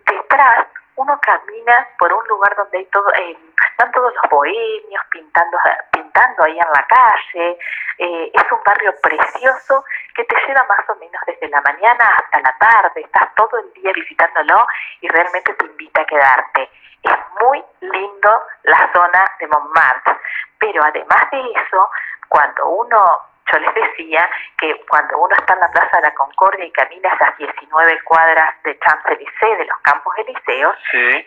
detrás 0.06 0.66
uno 0.96 1.18
camina 1.20 1.88
por 1.98 2.12
un 2.12 2.26
lugar 2.28 2.54
donde 2.56 2.78
hay 2.78 2.84
todo, 2.86 3.12
eh, 3.14 3.36
están 3.74 3.90
todos 3.90 4.14
los 4.14 4.30
bohemios 4.30 5.02
pintando, 5.10 5.58
pintando 5.90 6.44
ahí 6.44 6.58
en 6.58 6.72
la 6.72 6.86
calle. 6.86 7.58
Eh, 7.98 8.30
es 8.32 8.52
un 8.52 8.60
barrio 8.64 8.94
precioso 9.02 9.84
que 10.14 10.24
te 10.24 10.36
lleva 10.46 10.64
más 10.68 10.88
o 10.88 10.94
menos 10.96 11.20
desde 11.26 11.48
la 11.48 11.60
mañana 11.60 12.08
hasta 12.16 12.40
la 12.40 12.56
tarde. 12.58 13.00
Estás 13.00 13.34
todo 13.34 13.58
el 13.58 13.72
día 13.72 13.90
visitándolo 13.92 14.64
y 15.00 15.08
realmente 15.08 15.54
te 15.54 15.66
invita 15.66 16.02
a 16.02 16.06
quedarte. 16.06 16.70
Es 17.02 17.16
muy 17.40 17.64
lindo 17.80 18.42
la 18.62 18.90
zona 18.92 19.24
de 19.40 19.48
Montmartre, 19.48 20.18
pero 20.58 20.80
además 20.84 21.30
de 21.32 21.40
eso, 21.40 21.90
cuando 22.28 22.68
uno 22.68 23.18
yo 23.52 23.58
les 23.58 23.74
decía 23.74 24.28
que 24.58 24.74
cuando 24.88 25.18
uno 25.18 25.34
está 25.36 25.54
en 25.54 25.60
la 25.60 25.70
Plaza 25.70 25.96
de 25.96 26.02
la 26.02 26.14
Concordia 26.14 26.64
y 26.64 26.72
camina 26.72 27.10
esas 27.14 27.36
19 27.36 28.00
cuadras 28.04 28.54
de 28.64 28.78
Champs-Élysées, 28.78 29.58
de 29.58 29.64
los 29.66 29.78
Campos 29.82 30.14
Elíseos, 30.18 30.76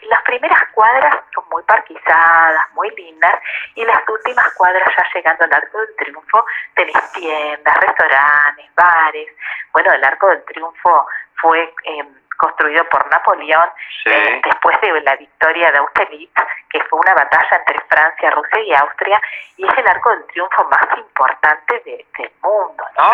las 0.10 0.22
primeras 0.24 0.62
cuadras 0.74 1.16
son 1.34 1.44
muy 1.52 1.64
parquizadas, 1.64 2.72
muy 2.74 2.90
lindas, 2.96 3.36
y 3.76 3.86
las 3.86 4.00
últimas 4.08 4.50
cuadras 4.56 4.90
ya 4.98 5.06
llegando 5.14 5.46
al 5.46 5.54
Arco 5.54 5.80
del 5.80 5.96
Triunfo 5.98 6.46
tenés 6.76 7.12
tiendas, 7.14 7.78
restaurantes, 7.78 8.66
bares. 8.76 9.28
Bueno, 9.74 9.92
el 9.94 10.04
Arco 10.04 10.28
del 10.30 10.44
Triunfo 10.46 11.08
fue... 11.42 11.74
Eh, 11.84 12.06
construido 12.38 12.84
por 12.90 13.10
Napoleón 13.10 13.70
eh, 14.06 14.42
después 14.44 14.80
de 14.82 15.02
la 15.02 15.16
victoria 15.16 15.72
de 15.72 15.78
Austerlitz, 15.80 16.32
que 16.70 16.84
fue 16.86 17.00
una 17.00 17.14
batalla 17.14 17.58
entre 17.58 17.80
Francia, 17.88 18.30
Rusia 18.32 18.60
y 18.62 18.74
Austria, 18.74 19.22
y 19.58 19.68
es 19.68 19.78
el 19.78 19.88
arco 19.88 20.10
del 20.12 20.26
triunfo 20.28 20.64
más 20.66 20.98
importante 20.98 21.82
del 21.86 22.32
mundo, 22.42 22.84
¿no? 22.98 23.12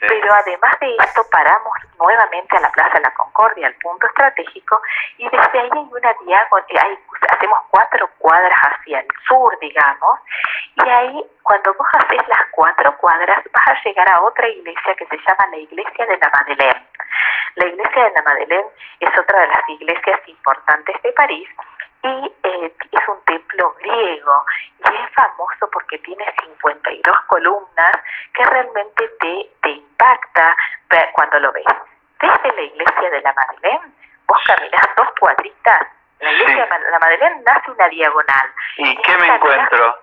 Pero 0.00 0.34
además 0.34 0.74
de 0.80 0.96
esto, 0.96 1.22
paramos 1.30 1.72
nuevamente 1.98 2.56
a 2.56 2.60
la 2.60 2.70
Plaza 2.70 2.94
de 2.94 3.00
la 3.00 3.14
Concordia, 3.14 3.66
al 3.68 3.74
punto 3.74 4.06
estratégico, 4.06 4.80
y 5.18 5.28
desde 5.28 5.60
ahí 5.60 5.70
hay 5.72 5.88
una 5.90 6.14
diagonal, 6.24 6.92
eh, 6.92 6.98
hacemos 7.30 7.58
cuatro 7.70 8.08
cuadras 8.18 8.58
hacia 8.62 9.00
el 9.00 9.08
sur, 9.28 9.56
digamos, 9.60 10.18
y 10.76 10.88
ahí 10.88 11.24
cuando 11.42 11.74
vos 11.74 11.86
haces 11.94 12.26
las 12.28 12.48
cuatro 12.50 12.96
cuadras 12.98 13.38
vas 13.52 13.68
a 13.68 13.82
llegar 13.84 14.08
a 14.08 14.20
otra 14.22 14.48
iglesia 14.48 14.94
que 14.96 15.06
se 15.06 15.16
llama 15.16 15.46
la 15.50 15.56
Iglesia 15.58 16.06
de 16.06 16.18
la 16.18 16.30
Madeleine. 16.30 16.86
La 17.56 17.66
iglesia 17.66 18.04
de 18.04 18.10
la 18.10 18.22
Madeleine 18.22 18.68
es 19.00 19.18
otra 19.18 19.40
de 19.40 19.46
las 19.48 19.68
iglesias 19.68 20.20
importantes 20.26 21.02
de 21.02 21.12
París 21.12 21.48
y 22.02 22.32
eh, 22.42 22.74
es 22.92 23.08
un 23.08 23.24
templo 23.24 23.74
griego 23.80 24.44
y 24.78 24.94
es 24.94 25.10
famoso 25.14 25.70
porque 25.72 25.98
tiene 25.98 26.24
52 26.42 27.16
columnas 27.28 27.92
que 28.34 28.44
realmente 28.44 29.08
te, 29.20 29.50
te 29.62 29.70
impacta 29.70 30.56
cuando 31.12 31.40
lo 31.40 31.52
ves. 31.52 31.64
Desde 32.20 32.56
la 32.56 32.62
iglesia 32.62 33.10
de 33.10 33.20
la 33.22 33.32
Madeleine, 33.32 33.92
vos 34.26 34.38
caminas 34.46 34.88
dos 34.96 35.08
cuadritas, 35.18 35.88
la 36.20 36.32
iglesia 36.32 36.66
de 36.66 36.90
la 36.90 36.98
Madeleine 36.98 37.42
nace 37.44 37.70
una 37.70 37.88
diagonal. 37.88 38.52
¿Y 38.76 38.96
qué 38.96 39.16
me 39.18 39.26
encuentro? 39.26 39.98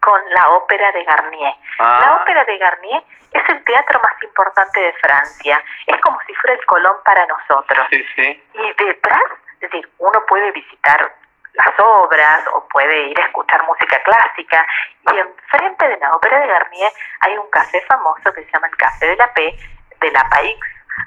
Con 0.00 0.20
la 0.30 0.48
ópera 0.50 0.90
de 0.92 1.04
Garnier. 1.04 1.54
La 1.78 1.98
ah. 1.98 2.18
ópera 2.22 2.44
de 2.44 2.58
Garnier 2.58 3.02
es 3.32 3.48
el 3.48 3.64
teatro 3.64 4.00
más 4.00 4.22
importante 4.22 4.80
de 4.80 4.92
Francia. 4.94 5.62
Es 5.86 6.00
como 6.00 6.18
si 6.26 6.34
fuera 6.34 6.54
el 6.54 6.64
Colón 6.66 6.96
para 7.04 7.26
nosotros. 7.26 7.86
Sí, 7.90 8.04
sí. 8.16 8.42
Y 8.54 8.84
detrás, 8.84 9.24
es 9.54 9.60
decir, 9.60 9.88
uno 9.98 10.24
puede 10.26 10.50
visitar 10.52 11.12
las 11.52 11.78
obras 11.78 12.44
o 12.54 12.66
puede 12.68 13.08
ir 13.08 13.20
a 13.20 13.26
escuchar 13.26 13.62
música 13.66 14.00
clásica 14.02 14.64
y 15.12 15.18
enfrente 15.18 15.88
de 15.88 15.98
la 15.98 16.12
ópera 16.12 16.40
de 16.40 16.46
Garnier 16.46 16.92
hay 17.20 17.36
un 17.36 17.50
café 17.50 17.80
famoso 17.82 18.32
que 18.32 18.44
se 18.44 18.50
llama 18.52 18.68
el 18.68 18.76
Café 18.76 19.06
de 19.06 19.16
la 19.16 19.32
P, 19.34 19.58
de 20.00 20.10
la 20.12 20.28
Paix, 20.30 20.58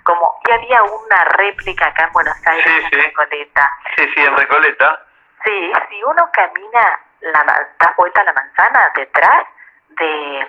como 0.04 0.40
y 0.48 0.52
había 0.52 0.84
una 0.84 1.24
réplica 1.38 1.88
acá 1.88 2.06
en 2.06 2.14
Buenos 2.14 2.48
Aires 2.48 2.86
en 2.92 3.02
Recoleta. 3.02 3.72
Sí, 3.96 4.04
sí, 4.14 4.22
en 4.22 4.38
Recoleta. 4.38 5.06
Sí, 5.46 5.72
si 5.90 6.04
uno 6.04 6.30
camina 6.32 7.00
la 7.24 7.44
da 7.80 7.94
vuelta 7.98 8.22
a 8.22 8.26
la 8.26 8.34
manzana 8.34 8.92
detrás 8.96 9.46
de 9.90 10.48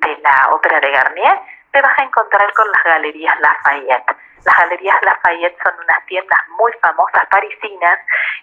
de 0.00 0.16
la 0.18 0.48
ópera 0.52 0.80
de 0.80 0.90
Garnier, 0.90 1.40
te 1.72 1.80
vas 1.80 1.98
a 1.98 2.04
encontrar 2.04 2.52
con 2.54 2.66
las 2.68 2.84
galerías 2.84 3.34
Lafayette. 3.40 4.16
Las 4.44 4.56
galerías 4.56 4.96
Lafayette 5.02 5.58
son 5.62 5.74
unas 5.74 6.06
tiendas 6.06 6.38
muy 6.58 6.72
famosas 6.80 7.26
parisinas 7.30 7.98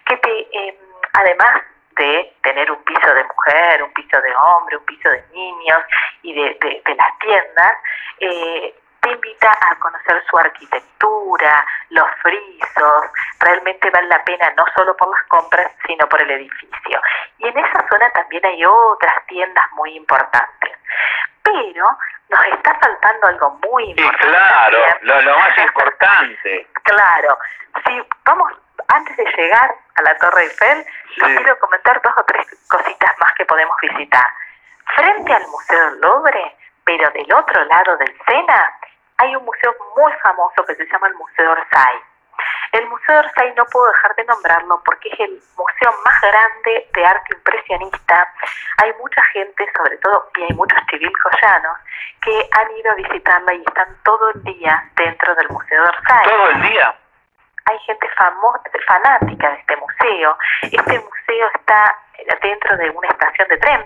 que 0.06 0.16
te, 0.18 0.48
em, 0.52 0.76
además 1.14 1.62
de 1.96 2.36
tener 2.42 2.70
un 2.70 2.82
piso 2.84 3.14
de 3.14 3.24
mujer, 3.24 3.82
un 3.82 3.92
piso 3.94 4.20
de 4.20 4.36
hombre, 4.36 4.76
un 4.76 4.84
piso 4.84 5.08
de 5.08 5.24
niños 5.32 5.78
y 6.22 6.34
de, 6.34 6.82
de, 6.84 6.94
las 6.94 7.18
tiendas, 7.20 7.72
eh, 8.20 8.74
te 9.06 9.12
invita 9.12 9.56
a 9.70 9.74
conocer 9.76 10.22
su 10.28 10.36
arquitectura, 10.36 11.64
los 11.90 12.06
frisos, 12.22 13.04
realmente 13.38 13.88
vale 13.90 14.08
la 14.08 14.24
pena 14.24 14.52
no 14.56 14.64
solo 14.74 14.96
por 14.96 15.08
las 15.08 15.22
compras, 15.28 15.70
sino 15.86 16.08
por 16.08 16.20
el 16.22 16.30
edificio. 16.32 17.00
Y 17.38 17.46
en 17.46 17.56
esa 17.56 17.86
zona 17.88 18.10
también 18.10 18.44
hay 18.44 18.64
otras 18.64 19.26
tiendas 19.26 19.64
muy 19.72 19.96
importantes 19.96 20.72
pero 21.46 21.86
nos 22.28 22.44
está 22.46 22.74
faltando 22.80 23.26
algo 23.28 23.50
muy 23.70 23.84
importante. 23.90 24.26
claro, 24.26 24.78
lo, 25.02 25.38
más 25.38 25.58
importante. 25.58 26.66
Claro, 26.86 27.38
si 27.84 28.02
vamos, 28.24 28.52
antes 28.88 29.16
de 29.16 29.24
llegar 29.36 29.74
a 29.96 30.02
la 30.02 30.16
Torre 30.18 30.44
Eiffel, 30.44 30.86
les 31.16 31.36
quiero 31.36 31.58
comentar 31.58 32.00
dos 32.00 32.12
o 32.16 32.24
tres 32.24 32.46
cositas 32.68 33.10
más 33.18 33.32
que 33.34 33.44
podemos 33.44 33.76
visitar. 33.82 34.24
Frente 34.94 35.34
al 35.34 35.46
Museo 35.48 35.90
del 35.90 36.00
Louvre, 36.00 36.56
pero 36.84 37.10
del 37.10 37.32
otro 37.34 37.64
lado 37.64 37.96
del 37.96 38.16
Sena, 38.24 38.72
hay 39.18 39.36
un 39.36 39.44
museo 39.44 39.74
muy 39.96 40.12
famoso 40.22 40.64
que 40.66 40.74
se 40.74 40.86
llama 40.86 41.08
el 41.08 41.14
Museo 41.14 41.50
Orsay. 41.50 41.96
El 42.72 42.86
Museo 42.88 43.18
Orsay 43.20 43.54
no 43.54 43.64
puedo 43.66 43.86
dejar 43.86 44.14
de 44.16 44.24
nombrarlo 44.24 44.82
porque 44.84 45.08
es 45.08 45.20
el 45.20 45.40
museo 45.56 45.92
más 46.04 46.20
grande 46.20 46.88
de 46.92 47.06
arte 47.06 47.34
impresionista. 47.34 48.32
Hay 48.78 48.92
mucha 49.00 49.22
gente, 49.32 49.66
sobre 49.76 49.96
todo, 49.98 50.28
y 50.36 50.42
hay 50.42 50.52
muchos 50.52 50.78
civilcoyanos, 50.90 51.40
llanos, 51.40 51.78
que 52.22 52.48
han 52.52 52.76
ido 52.76 52.90
a 52.92 52.94
visitarla 52.94 53.54
y 53.54 53.62
están 53.66 53.96
todo 54.04 54.30
el 54.34 54.42
día 54.44 54.84
dentro 54.96 55.34
del 55.34 55.48
Museo 55.48 55.82
Orsay. 55.84 56.28
¿Todo 56.28 56.50
el 56.50 56.62
día? 56.62 56.94
Hay 57.70 57.78
gente 57.80 58.08
famosa, 58.16 58.60
fanática 58.86 59.50
de 59.50 59.56
este 59.56 59.76
museo. 59.76 60.38
Este 60.62 60.98
museo 61.00 61.50
está 61.54 61.96
dentro 62.42 62.76
de 62.76 62.90
una 62.90 63.08
estación 63.08 63.48
de 63.48 63.58
tren, 63.58 63.84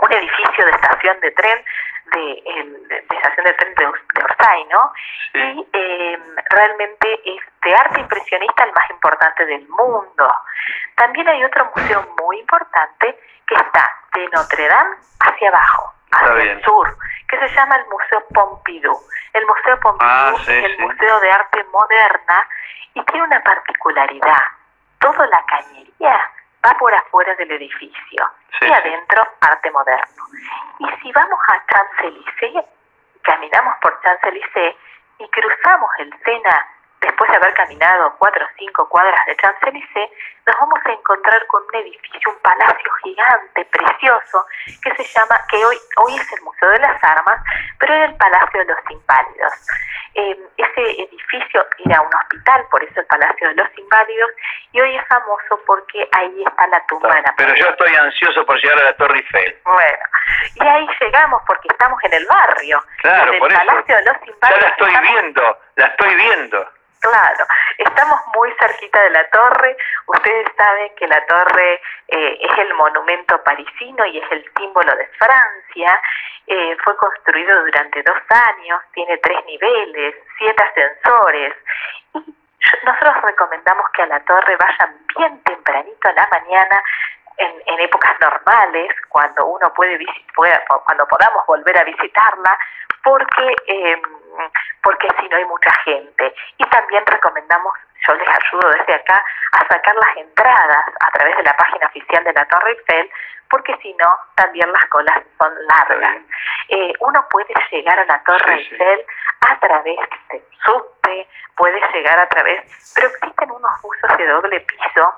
un 0.00 0.12
edificio 0.12 0.64
de 0.64 0.70
estación 0.72 1.20
de 1.20 1.30
tren 1.32 1.64
de, 2.10 2.42
de, 2.88 3.16
estación 3.16 3.46
de 3.46 3.52
tren 3.54 3.74
de, 3.74 3.86
Orsay, 3.86 4.64
¿no? 4.66 4.92
Y 5.34 5.68
em, 5.72 6.36
realmente 6.50 7.20
es 7.24 7.40
de 7.62 7.74
arte 7.74 8.00
impresionista 8.00 8.64
el 8.64 8.72
más 8.72 8.90
importante 8.90 9.46
del 9.46 9.68
mundo. 9.68 10.34
También 10.96 11.28
hay 11.28 11.44
otro 11.44 11.70
museo 11.74 12.06
muy 12.20 12.38
importante 12.40 13.18
que 13.46 13.54
está 13.54 13.90
de 14.14 14.28
Notre 14.28 14.68
Dame 14.68 14.96
hacia 15.20 15.48
abajo, 15.48 15.92
hacia 16.12 16.52
el 16.52 16.62
sur, 16.62 16.96
que 17.28 17.38
se 17.38 17.48
llama 17.54 17.76
el 17.76 17.86
Museo 17.86 18.24
Pompidou. 18.34 18.98
El 19.32 19.46
Museo 19.46 19.80
Pompidou 19.80 20.08
ah, 20.10 20.32
es 20.36 20.48
el 20.48 20.78
Museo 20.78 21.20
de 21.20 21.30
Arte 21.30 21.64
Moderna 21.72 22.48
y 22.94 23.04
tiene 23.04 23.24
una 23.26 23.42
particularidad. 23.42 24.42
Toda 24.98 25.26
la 25.26 25.42
cañería 25.46 26.30
va 26.64 26.76
por 26.78 26.94
afuera 26.94 27.34
del 27.36 27.50
edificio 27.52 28.30
y 28.60 28.72
adentro 28.72 29.22
arte 29.40 29.70
moderno. 29.70 30.24
Y 30.78 30.88
si 31.02 31.12
vamos 31.12 31.38
a 31.48 31.64
Champs-Élysées, 31.66 32.64
caminamos 33.22 33.74
por 33.80 34.00
Champs-Élysées 34.02 34.76
y 35.18 35.28
cruzamos 35.28 35.90
el 35.98 36.12
Sena 36.24 36.68
después 37.00 37.30
de 37.30 37.36
haber 37.36 37.54
caminado 37.54 38.14
cuatro 38.18 38.44
o 38.44 38.48
cinco 38.58 38.88
cuadras 38.88 39.20
de 39.26 39.36
Champs-Élysées, 39.36 40.10
nos 40.46 40.56
vamos 40.60 40.80
a 40.84 40.92
encontrar 40.92 41.46
con 41.46 41.62
un 41.62 41.74
edificio, 41.76 42.30
un 42.30 42.38
palacio 42.42 42.92
gigante, 43.02 43.64
precioso, 43.66 44.46
que 44.82 44.94
se 44.96 45.04
llama, 45.04 45.40
que 45.48 45.64
hoy, 45.64 45.76
hoy 45.96 46.16
es 46.16 46.32
el 46.32 46.42
Museo 46.42 46.70
de 46.70 46.78
las 46.78 47.02
Armas, 47.02 47.42
pero 47.78 47.94
era 47.94 48.04
el 48.06 48.16
Palacio 48.16 48.60
de 48.60 48.66
los 48.66 48.78
Inválidos. 48.90 49.52
Eh, 50.14 50.36
ese 50.56 51.02
edificio 51.02 51.64
era 51.84 52.00
un 52.00 52.10
hospital, 52.12 52.66
por 52.70 52.82
eso 52.82 53.00
el 53.00 53.06
Palacio 53.06 53.48
de 53.48 53.54
los 53.54 53.78
Inválidos, 53.78 54.30
y 54.72 54.80
hoy 54.80 54.96
es 54.96 55.06
famoso 55.06 55.60
porque 55.66 56.08
ahí 56.12 56.44
está 56.44 56.66
la 56.66 56.84
tumba 56.86 57.14
de 57.14 57.22
Pero 57.36 57.54
yo 57.54 57.66
estoy 57.68 57.94
ansioso 57.94 58.44
por 58.44 58.60
llegar 58.60 58.78
a 58.80 58.84
la 58.84 58.96
Torre 58.96 59.18
Eiffel. 59.18 59.58
Bueno, 59.64 60.04
y 60.56 60.66
ahí 60.66 60.88
llegamos 61.00 61.42
porque 61.46 61.68
estamos 61.70 62.02
en 62.04 62.14
el 62.14 62.26
barrio. 62.26 62.82
Claro, 63.02 63.32
por 63.38 63.52
Palacio 63.52 63.96
de 63.96 64.02
los 64.04 64.16
Inválidos. 64.26 64.40
Ya 64.42 64.60
la 64.60 64.68
estoy 64.68 65.12
viendo, 65.12 65.58
la 65.76 65.86
estoy 65.86 66.14
viendo. 66.16 66.79
Claro, 67.00 67.46
estamos 67.78 68.20
muy 68.36 68.52
cerquita 68.60 69.00
de 69.00 69.10
la 69.10 69.26
torre. 69.30 69.74
Ustedes 70.06 70.46
saben 70.54 70.94
que 70.96 71.06
la 71.06 71.24
torre 71.24 71.80
eh, 72.08 72.38
es 72.40 72.58
el 72.58 72.74
monumento 72.74 73.42
parisino 73.42 74.04
y 74.04 74.18
es 74.18 74.30
el 74.30 74.44
símbolo 74.54 74.94
de 74.94 75.06
Francia. 75.16 76.02
Eh, 76.46 76.76
fue 76.84 76.94
construido 76.98 77.58
durante 77.64 78.02
dos 78.02 78.18
años, 78.28 78.82
tiene 78.92 79.16
tres 79.16 79.44
niveles, 79.46 80.14
siete 80.36 80.62
ascensores. 80.62 81.54
Y 82.12 82.34
nosotros 82.84 83.22
recomendamos 83.22 83.86
que 83.94 84.02
a 84.02 84.06
la 84.06 84.20
torre 84.20 84.56
vayan 84.56 84.96
bien 85.16 85.42
tempranito 85.44 86.08
a 86.08 86.12
la 86.12 86.28
mañana 86.30 86.82
en, 87.38 87.80
épocas 87.80 88.12
normales, 88.20 88.94
cuando 89.08 89.46
uno 89.46 89.72
puede, 89.72 89.98
pueda, 90.34 90.60
cuando 90.84 91.06
podamos 91.08 91.46
volver 91.46 91.78
a 91.78 91.84
visitarla, 91.84 92.58
porque 93.02 93.56
eh, 93.66 94.02
porque 94.82 94.99
hay 95.40 95.46
mucha 95.46 95.72
gente. 95.84 96.34
Y 96.58 96.64
también 96.68 97.04
recomendamos, 97.06 97.72
yo 98.06 98.14
les 98.14 98.28
ayudo 98.28 98.70
desde 98.70 98.94
acá, 98.94 99.22
a 99.52 99.68
sacar 99.68 99.94
las 99.94 100.16
entradas 100.16 100.84
a 101.00 101.10
través 101.10 101.36
de 101.36 101.42
la 101.42 101.56
página 101.56 101.86
oficial 101.86 102.24
de 102.24 102.32
la 102.32 102.44
Torre 102.46 102.72
Eiffel, 102.72 103.10
porque 103.48 103.76
si 103.82 103.92
no, 103.94 104.16
también 104.36 104.70
las 104.72 104.84
colas 104.86 105.22
son 105.38 105.52
largas. 105.66 106.16
Eh, 106.68 106.92
uno 107.00 107.26
puede 107.30 107.52
llegar 107.70 107.98
a 107.98 108.04
la 108.04 108.22
Torre 108.22 108.54
Eiffel 108.54 109.04
a 109.40 109.58
través 109.58 109.98
de 110.30 110.42
subte, 110.64 111.28
puede 111.56 111.80
llegar 111.92 112.18
a 112.18 112.28
través, 112.28 112.92
pero 112.94 113.08
existen 113.08 113.50
unos 113.50 113.82
buses 113.82 114.16
de 114.18 114.26
doble 114.26 114.60
piso 114.60 115.14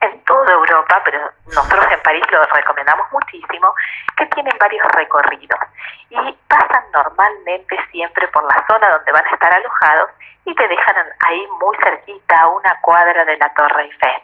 en 0.00 0.24
toda 0.24 0.52
Europa, 0.52 1.02
pero 1.04 1.30
nosotros 1.46 1.86
en 1.90 2.00
París 2.02 2.24
lo 2.30 2.42
recomendamos 2.42 3.06
muchísimo, 3.12 3.74
que 4.16 4.26
tienen 4.26 4.56
varios 4.58 4.86
recorridos 4.92 5.58
y 6.08 6.38
pasan 6.48 6.84
normalmente 6.92 7.76
siempre 7.90 8.26
por 8.28 8.42
la 8.44 8.64
zona 8.66 8.88
donde 8.90 9.12
van 9.12 9.26
a 9.26 9.30
estar 9.30 9.52
alojados 9.52 10.10
y 10.44 10.54
te 10.54 10.68
dejan 10.68 10.96
ahí 11.28 11.46
muy 11.60 11.76
cerquita, 11.78 12.40
a 12.40 12.48
una 12.48 12.74
cuadra 12.80 13.24
de 13.24 13.36
la 13.36 13.52
Torre 13.54 13.82
Eiffel. 13.82 14.22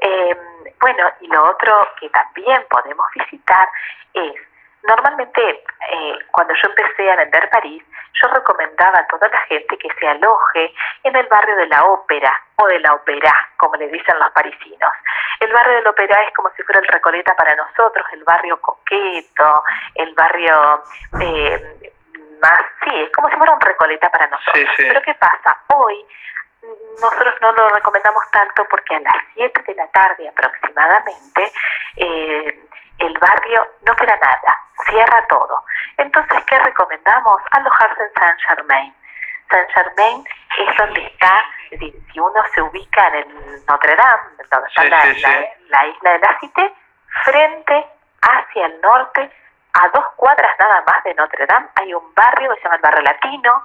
Eh, 0.00 0.36
bueno, 0.80 1.10
y 1.20 1.26
lo 1.26 1.42
otro 1.50 1.88
que 1.98 2.08
también 2.10 2.64
podemos 2.70 3.06
visitar 3.14 3.68
es, 4.14 4.34
normalmente 4.82 5.64
eh, 5.90 6.18
cuando 6.30 6.54
yo 6.54 6.68
empecé 6.68 7.10
a 7.10 7.16
vender 7.16 7.48
París, 7.50 7.82
yo 8.20 8.28
recomendaba 8.28 8.98
a 8.98 9.06
toda 9.06 9.28
la 9.28 9.38
gente 9.40 9.76
que 9.78 9.88
se 9.98 10.08
aloje 10.08 10.72
en 11.04 11.16
el 11.16 11.26
barrio 11.26 11.56
de 11.56 11.66
la 11.66 11.84
ópera 11.84 12.32
o 12.56 12.66
de 12.66 12.80
la 12.80 12.94
ópera, 12.94 13.32
como 13.56 13.76
le 13.76 13.88
dicen 13.88 14.18
los 14.18 14.30
parisinos. 14.32 14.92
El 15.40 15.52
barrio 15.52 15.76
de 15.76 15.82
la 15.82 15.90
ópera 15.90 16.22
es 16.22 16.34
como 16.34 16.50
si 16.56 16.62
fuera 16.62 16.80
el 16.80 16.86
Recoleta 16.86 17.34
para 17.36 17.54
nosotros, 17.54 18.06
el 18.12 18.24
barrio 18.24 18.60
coqueto, 18.60 19.62
el 19.94 20.14
barrio 20.14 20.82
eh, 21.20 21.92
más, 22.40 22.60
sí, 22.84 23.02
es 23.02 23.10
como 23.12 23.28
si 23.28 23.36
fuera 23.36 23.52
un 23.52 23.60
Recoleta 23.60 24.10
para 24.10 24.26
nosotros. 24.26 24.68
Pero 24.76 25.02
¿qué 25.02 25.14
pasa? 25.14 25.56
Hoy 25.74 26.04
nosotros 27.00 27.34
no 27.40 27.52
lo 27.52 27.68
recomendamos 27.68 28.22
tanto 28.32 28.64
porque 28.68 28.96
a 28.96 29.00
las 29.00 29.24
7 29.34 29.62
de 29.66 29.74
la 29.74 29.86
tarde 29.88 30.28
aproximadamente 30.28 31.52
eh, 31.96 32.67
el 32.98 33.18
barrio 33.18 33.66
no 33.86 33.94
queda 33.96 34.16
nada, 34.16 34.56
cierra 34.88 35.26
todo. 35.28 35.62
Entonces, 35.96 36.44
¿qué 36.46 36.58
recomendamos? 36.58 37.40
Alojarse 37.50 38.02
en 38.02 38.12
Saint 38.14 38.40
Germain. 38.48 38.94
Saint 39.50 39.70
Germain 39.70 40.24
es 40.58 40.76
donde 40.76 41.06
está, 41.06 41.42
si 41.70 42.20
uno 42.20 42.44
se 42.54 42.62
ubica 42.62 43.08
en 43.08 43.14
el 43.14 43.66
Notre 43.66 43.96
Dame, 43.96 44.22
donde 44.50 44.68
está 44.68 44.84
la, 44.84 45.04
la, 45.68 45.86
isla 45.86 46.10
de 46.12 46.18
la 46.18 46.38
Cité, 46.40 46.74
frente 47.24 47.86
hacia 48.22 48.66
el 48.66 48.80
norte, 48.80 49.30
a 49.74 49.88
dos 49.88 50.04
cuadras 50.16 50.52
nada 50.58 50.82
más 50.86 51.04
de 51.04 51.14
Notre 51.14 51.46
Dame, 51.46 51.68
hay 51.76 51.94
un 51.94 52.14
barrio 52.14 52.50
que 52.50 52.56
se 52.56 52.62
llama 52.64 52.76
el 52.76 52.82
Barrio 52.82 53.02
Latino, 53.02 53.64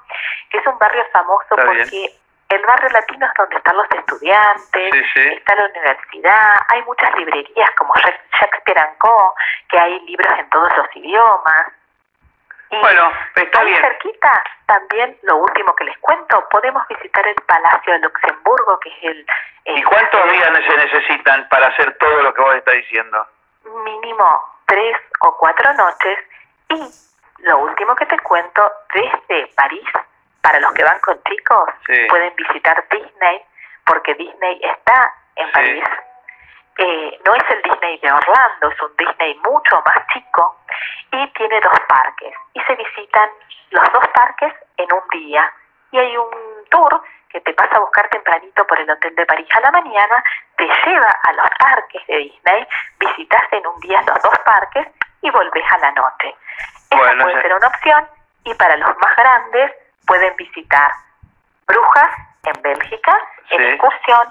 que 0.50 0.58
es 0.58 0.68
un 0.68 0.78
barrio 0.78 1.04
famoso 1.12 1.56
porque 1.56 2.20
el 2.54 2.66
barrio 2.66 2.90
latino 2.90 3.26
es 3.26 3.34
donde 3.38 3.56
están 3.56 3.78
los 3.78 3.90
estudiantes, 3.92 4.94
está 5.16 5.56
la 5.56 5.66
universidad, 5.66 6.58
hay 6.70 6.82
muchas 6.84 7.16
librerías 7.18 7.70
como 7.78 7.94
Shakespeare 7.96 8.90
Co, 9.00 9.36
que 9.70 9.80
hay 9.80 10.00
libros 10.02 10.40
en 10.40 10.50
todos 10.50 10.78
los 10.78 10.88
idiomas. 10.96 11.74
Y 12.70 12.80
bueno, 12.80 13.12
está 13.36 13.60
ahí 13.60 13.76
cerquita, 13.76 14.44
también 14.66 15.18
lo 15.24 15.38
último 15.38 15.76
que 15.76 15.84
les 15.84 15.98
cuento, 16.00 16.48
podemos 16.50 16.88
visitar 16.88 17.28
el 17.28 17.36
Palacio 17.36 17.94
de 17.94 18.00
Luxemburgo, 18.00 18.80
que 18.80 18.90
es 18.90 19.04
el... 19.04 19.26
¿Y 19.66 19.84
cuántos 19.84 20.32
días 20.32 20.50
se 20.68 20.78
necesitan 20.78 21.48
para 21.50 21.68
hacer 21.68 21.96
todo 21.98 22.24
lo 22.24 22.34
que 22.34 22.42
vos 22.42 22.56
estás 22.56 22.74
diciendo? 22.76 23.28
Mínimo 23.84 24.54
tres 24.66 24.98
o 25.22 25.38
cuatro 25.38 25.72
noches 25.74 26.20
y 26.70 27.44
lo 27.44 27.60
último 27.60 27.96
que 27.96 28.06
te 28.08 28.18
cuento, 28.20 28.72
desde 28.94 29.48
París 29.56 29.88
para 30.44 30.60
los 30.60 30.74
que 30.74 30.84
van 30.84 31.00
con 31.00 31.18
chicos, 31.24 31.70
pueden 32.10 32.36
visitar 32.36 32.86
Disney, 32.92 33.42
porque 33.86 34.14
Disney 34.16 34.60
está 34.62 35.14
en 35.38 35.52
París. 35.54 35.84
Eh, 36.78 37.20
no 37.26 37.34
es 37.34 37.44
el 37.50 37.62
Disney 37.62 37.98
de 38.00 38.12
Orlando, 38.12 38.70
es 38.70 38.82
un 38.82 38.94
Disney 38.98 39.36
mucho 39.36 39.82
más 39.86 40.06
chico 40.12 40.60
y 41.14 41.28
tiene 41.30 41.62
dos 41.62 41.80
parques. 41.88 42.34
Y 42.54 42.60
se 42.62 42.76
visitan 42.76 43.30
los 43.70 43.92
dos 43.94 44.04
parques 44.14 44.54
en 44.78 44.88
un 44.92 45.04
día. 45.12 45.50
Y 45.92 46.00
hay 46.00 46.18
un 46.18 46.66
tour 46.70 47.02
que 47.30 47.40
te 47.40 47.54
pasa 47.54 47.78
a 47.78 47.80
buscar 47.80 48.10
tempranito 48.10 48.68
por 48.68 48.78
el 48.80 48.90
Hotel 48.90 49.16
de 49.16 49.26
París 49.26 49.48
a 49.56 49.62
la 49.62 49.72
mañana, 49.72 50.24
te 50.58 50.66
lleva 50.66 51.20
a 51.24 51.34
los 51.34 51.50
parques 51.58 52.06
de 52.08 52.18
Disney, 52.18 52.68
visitas 53.00 53.44
en 53.52 53.66
un 53.66 53.80
día 53.80 54.02
los 54.06 54.22
dos 54.22 54.40
parques 54.44 54.88
y 55.22 55.30
volvés 55.30 55.72
a 55.72 55.78
la 55.78 55.92
noche. 55.94 56.36
Esa 56.90 57.24
puede 57.24 57.42
ser 57.42 57.54
una 57.54 57.68
opción 57.68 58.08
y 58.44 58.54
para 58.56 58.76
los 58.76 58.90
más 58.98 59.16
grandes 59.16 59.72
pueden 60.06 60.36
visitar 60.36 60.92
Brujas 61.68 62.10
en 62.44 62.62
Bélgica, 62.62 63.18
en 63.50 63.62
excursión, 63.62 64.22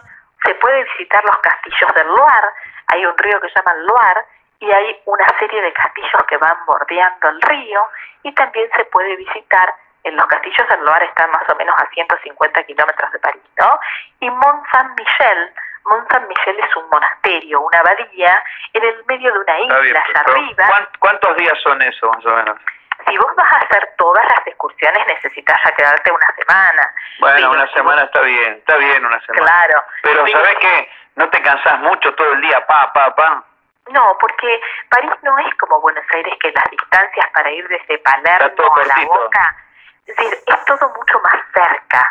se 0.45 0.55
puede 0.57 0.85
visitar 0.85 1.25
los 1.25 1.37
castillos 1.39 1.95
del 1.95 2.07
Loire, 2.09 2.49
hay 2.89 3.07
un 3.07 3.17
río 3.19 3.41
que 3.41 3.49
se 3.49 3.55
llama 3.55 3.75
Loire 3.75 4.21
y 4.61 4.71
hay 4.71 5.01
una 5.07 5.27
serie 5.39 5.63
de 5.63 5.73
castillos 5.73 6.23
que 6.29 6.37
van 6.37 6.57
bordeando 6.67 7.29
el 7.29 7.41
río 7.43 7.89
y 8.23 8.33
también 8.33 8.69
se 8.77 8.85
puede 8.87 9.17
visitar 9.17 9.75
en 10.05 10.17
los 10.17 10.27
castillos 10.27 10.69
del 10.69 10.85
Loire 10.85 11.07
están 11.07 11.31
más 11.31 11.49
o 11.49 11.57
menos 11.57 11.75
a 11.79 11.87
150 11.91 12.65
kilómetros 12.65 13.13
de 13.13 13.19
París, 13.21 13.43
¿no? 13.59 13.79
Y 14.21 14.31
Mont 14.31 14.67
Saint-Michel, 14.73 15.53
Mont 15.85 16.11
Saint-Michel 16.11 16.59
es 16.59 16.77
un 16.77 16.89
monasterio, 16.91 17.61
una 17.61 17.79
abadía 17.79 18.43
en 18.73 18.85
el 18.85 19.05
medio 19.07 19.33
de 19.33 19.39
una 19.39 19.61
isla 19.61 19.77
allá 19.77 20.21
arriba. 20.27 20.89
¿Cuántos 20.99 21.37
días 21.37 21.59
son 21.63 21.81
eso 21.83 22.11
más 22.11 22.27
o 22.27 22.37
menos? 22.37 22.59
Si 23.07 23.17
vos 23.17 23.35
vas 23.37 23.53
a 23.53 23.57
hacer 23.57 23.95
todas 23.97 24.25
las 24.25 24.47
excursiones 24.47 25.07
necesitas 25.07 25.59
ya 25.65 25.71
quedarte 25.73 26.13
una 26.13 26.27
semana. 26.39 26.95
Bueno, 27.21 27.51
una 27.51 27.73
semana 27.73 28.03
está 28.03 28.21
bien, 28.23 28.55
está 28.55 28.77
bien 28.77 29.05
una 29.05 29.21
semana. 29.21 29.47
Claro. 29.47 29.85
Pero 30.03 30.27
¿sabes 30.29 30.57
qué? 30.61 30.89
¿No 31.17 31.29
te 31.31 31.43
cansás 31.43 31.79
mucho 31.81 32.15
todo 32.15 32.33
el 32.33 32.41
día, 32.41 32.65
pa, 32.67 32.93
pa, 32.93 33.15
pa? 33.15 33.45
No, 33.91 34.17
porque 34.21 34.61
París 34.89 35.13
no 35.23 35.37
es 35.39 35.55
como 35.57 35.81
Buenos 35.81 36.05
Aires, 36.15 36.35
que 36.41 36.53
las 36.53 36.71
distancias 36.71 37.27
para 37.35 37.51
ir 37.51 37.67
desde 37.69 37.99
Palermo 37.99 38.75
a 38.75 38.87
La 38.87 39.07
Boca, 39.07 39.57
es 40.07 40.17
decir, 40.17 40.39
es 40.47 40.65
todo 40.65 40.89
mucho 40.97 41.21
más 41.21 41.41
cerca. 41.53 41.99